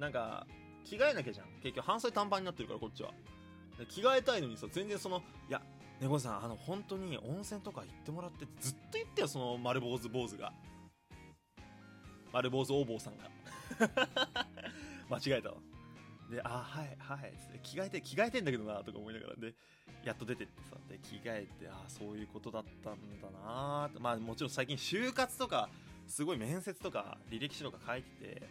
[0.00, 0.46] なんか
[0.84, 1.46] 着替えなきゃじゃん。
[1.62, 3.12] 結局半袖短パンになってるからこっちは。
[3.88, 5.62] 着替えたいのにさ全然そのいや
[6.00, 10.52] 猫さんあの本当に温泉とか行ってもらってずっと言ってよその丸坊主坊主が。
[12.32, 13.30] 丸坊主お坊さんが。
[15.10, 15.56] 間違えたわ。
[16.30, 17.32] で、あ、はい、はい、
[17.62, 19.54] 着替えて、着替えてんだけどな、とか思いながら、で、
[20.04, 25.68] やっと出てってさ、で、着替えて、あ、そういうことだったんだな、まあもちろん最近就活とか、
[26.06, 28.48] すごい面接とか、履歴書とか書いてて、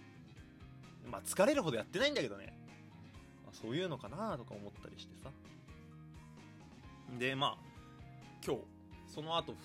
[1.10, 2.54] まあ疲れるほどやってないんだけどね、
[3.44, 5.32] まあ、そういうのかなとか思ったりしてさ。
[7.18, 7.58] で、まあ、
[8.46, 8.62] 今日、
[9.08, 9.56] その後2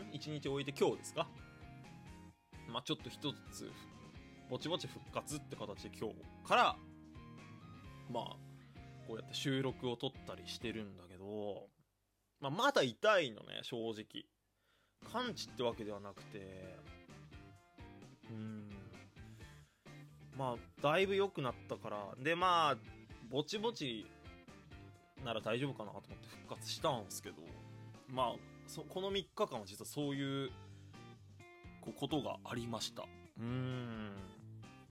[0.00, 1.26] 日、ん ?1 日置いて今日ですか？
[2.68, 3.70] まあちょっと一つ、
[4.48, 6.14] ぼちぼち復活って形で今日
[6.48, 6.76] から
[8.10, 8.36] まあ
[9.06, 11.66] こうやって収録を撮ったりしてるんだけど、
[12.40, 14.26] まあ、まだ痛いのね正直
[15.12, 16.78] 完治ってわけではなくて
[20.42, 22.76] まあだいぶ良くなったからでまあ
[23.30, 24.06] ぼちぼち
[25.24, 27.36] なら大丈夫かなと思って復活したんですけど
[28.08, 28.32] まあ
[28.66, 30.50] そこの3日間は実はそういう
[31.96, 33.04] ことがありました。
[33.38, 34.12] うん。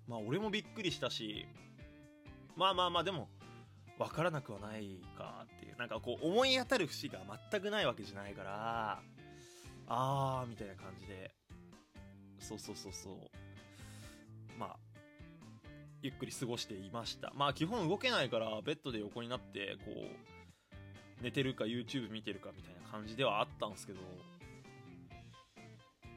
[0.07, 1.45] まあ俺もびっくりしたし
[2.55, 3.27] まあまあまあでも
[3.97, 5.77] 分からなくはないかっていう。
[5.77, 7.19] なんかこう思い当たる節が
[7.51, 9.01] 全くないわけじゃないから
[9.87, 11.31] あーみたいな感じで。
[12.39, 13.13] そうそうそうそう。
[13.13, 13.40] まあ
[16.01, 17.31] ゆっくり過ごしていました。
[17.35, 23.99] まあ基本動けないからベッドで横になってこう寝てるか YouTube 見てるかみたいな感じではあったんですけど。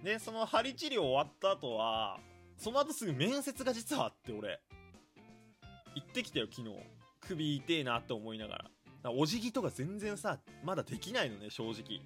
[0.02, 2.18] でその針治療終わった後は
[2.56, 4.60] その後すぐ面接が実はあって俺。
[5.94, 6.76] 行ってきたよ昨日。
[7.20, 8.58] 首痛えなって思いなが
[9.02, 12.00] らお辞儀とか全然さまだできないのね正直。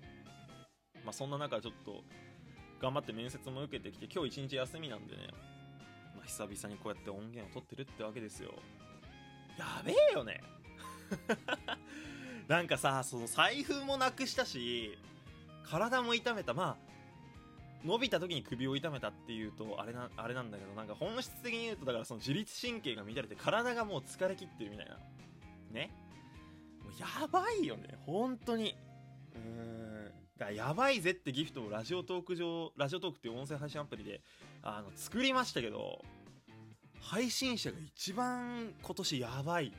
[1.04, 2.02] まあそんな中ちょっと
[2.80, 5.22] 頑張って面接も受けてきて今日一日休みなんでね、
[6.14, 8.52] まあ、久々にこうやって音源を取ってるってわけですよ。
[9.58, 10.40] やべえよね。
[12.48, 14.98] なんかさその財布もなくしたし
[15.64, 16.54] 体も痛めた。
[16.54, 16.88] まあ
[17.84, 24.98] 伸びた時に首を痛めたっていうとあれなあれなんだけどなんか本質的に言うとだからその自律神経が乱れて体がもう疲れきってるみたいな。
[25.70, 25.90] ね。
[26.82, 27.96] もうやばいよね。
[28.04, 28.76] 本当に。
[29.34, 29.40] うー
[30.08, 30.12] ん。
[30.38, 34.20] だやばいぜってギフトをラジオトーク上ラジオトークっていう音声配信アプリで
[34.62, 36.04] あの作りましたけど
[37.00, 39.72] 配信者が一番今年やばい。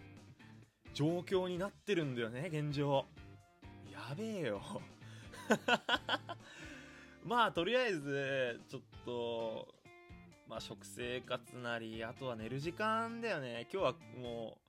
[0.94, 3.06] 状況になってるんだよね現状。
[3.92, 4.62] やべえよ。
[7.24, 9.76] まあとりあえずちょっと
[10.47, 13.68] まあ食生活なりあとは寝る時間だよね。
[13.72, 14.58] 今日はも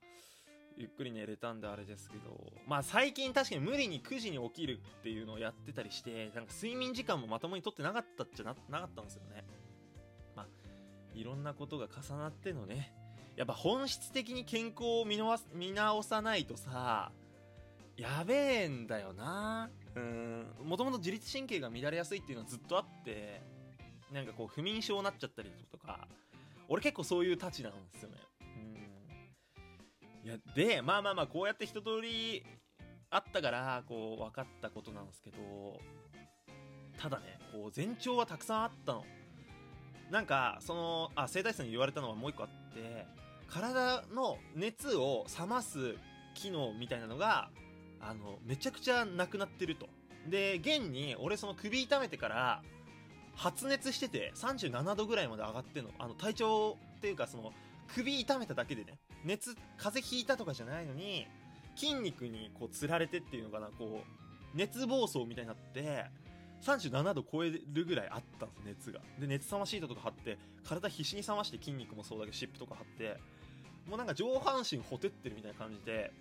[0.77, 9.45] ゆっくり寝れたんであれですけどまあ最近確かに無理に9時に起きるっていうのをやってたりしてなんか睡眠時間もまともにとってなかったっちゃななかったんですよね。
[10.35, 10.47] まあ
[11.13, 12.93] いろんなことが重なってのね。
[13.35, 15.17] やっぱ本質的に健康を見
[15.53, 17.11] 見直さないとさ
[17.97, 19.69] やべえんだよな。
[19.95, 20.45] うん。
[20.63, 23.41] もともと自律神経が乱れやすいっていうのはずっとあって
[24.11, 26.07] なんかこう不眠症になっちゃったりとか
[26.67, 28.17] 俺結構そういうたちなんですよね。
[30.23, 32.43] いやでまあまあまあこうやって一通り
[33.09, 35.37] あったからこう分かったことなんですけど
[36.99, 39.05] ただねこう前兆はたくさんあったの。
[40.11, 43.07] なんかそのあ整体師さんに言われたのはもう一個あって
[43.47, 45.95] 体の熱を冷ます
[46.35, 47.49] 機能みたいなのが
[48.01, 49.87] あのめちゃくちゃなくなってると。
[50.29, 52.61] で現に俺その首痛めてから
[53.35, 55.91] 発熱してて37度ぐらいまで上がってんの。
[55.97, 57.53] あの体調っていうかその
[57.95, 61.27] 首痛めただけでね熱風邪ひいたとかじゃないのに
[61.75, 66.05] 筋肉にこうつられてっていうのかなこう熱暴走みたいになって
[66.61, 68.99] 37度超えるぐらいあったんです熱が。
[69.19, 73.17] で熱冷まシートとか貼って体必死に冷まして筋肉もそうだけど湿布とか貼って
[73.87, 76.11] もうなんか上半身ほてってるみたいな感じで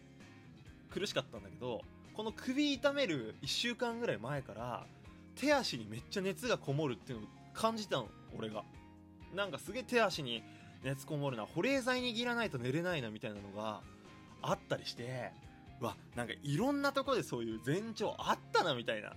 [0.90, 1.82] 苦しかったんだけど
[2.14, 4.86] この首痛める1週間ぐらい前から
[5.36, 8.64] 手足にめっちゃ熱がこもるっていうのを感じたの俺が。
[9.34, 10.42] なんかすげえ手足に
[10.82, 13.80] 熱こもるな保冷剤握らないと寝れないなみたいなのが
[14.42, 15.32] あったりして
[15.80, 19.14] わなんかいろんなとこでそういう前兆あったなみたいな。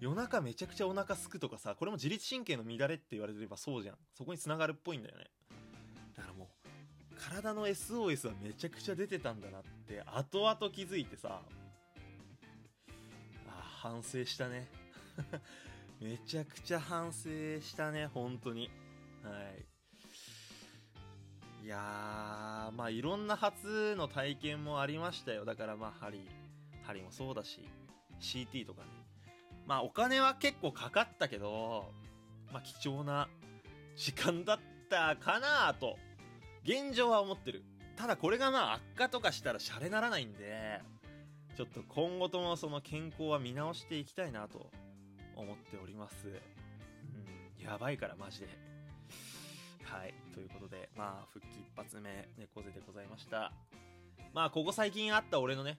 [0.00, 3.94] 夜中めちゃくちゃお腹すくとかさこれも自律神経の乱れって言われてればそうじゃん。
[4.18, 5.26] そこにつながるっぽいんだよね。
[6.16, 6.48] だからもう
[7.16, 11.40] 体の SOS はめちゃくちゃ出てたんだなって後々気づいてさ
[13.46, 14.66] あ反省したね。
[16.02, 17.28] めちゃくちゃ反省
[17.60, 18.70] したね本当に。
[19.22, 19.71] はい。
[21.64, 26.28] いやーまあいろんな初の体験もありましたよだからまあ針
[26.82, 27.68] 針もそうだし
[28.20, 28.88] CT とかね
[29.66, 31.92] まあお金は結構かかったけど
[32.52, 33.28] まあ貴重な
[33.96, 35.96] 時間だったかなと
[36.64, 37.64] 現状は思ってる。
[37.96, 40.80] ただこれがまあ悪化とかしたらシャレならないんで、
[41.56, 44.70] ちょっと今後ともその健康は見直していきたいなと
[45.36, 46.28] 思っております。
[46.28, 48.71] うん、やばいからマジで。
[49.92, 50.14] はい。
[50.32, 53.52] ということで、まあ、復帰一発目、猫背でございました。
[54.32, 55.78] まあ、ここ最近あった俺のね、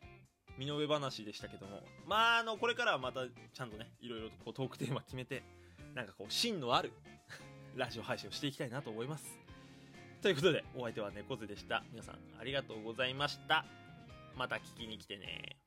[0.60, 5.42] 身の上話でしたけども、まあ、あの、これからはまた、ちゃんとね、いろいろとこうトークテーマ決めて、
[5.95, 6.94] なんかこう、芯のある
[7.75, 9.39] ラジオ配信をしていきたいなと思います。
[10.21, 11.83] ということで、お相手は猫背でした。
[11.92, 13.65] 皆さん、ありがとうございました。
[14.36, 15.57] また聞きに来てね。